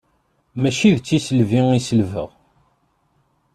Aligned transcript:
Mačči 0.61 0.89
d 0.97 0.99
tiselbi 1.01 1.61
i 1.77 1.81
selbeɣ. 1.87 2.29